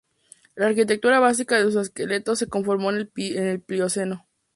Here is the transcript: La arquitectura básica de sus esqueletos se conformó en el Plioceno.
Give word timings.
La 0.55 0.65
arquitectura 0.65 1.19
básica 1.19 1.57
de 1.57 1.63
sus 1.65 1.75
esqueletos 1.75 2.39
se 2.39 2.47
conformó 2.47 2.89
en 2.91 3.07
el 3.17 3.59
Plioceno. 3.61 4.25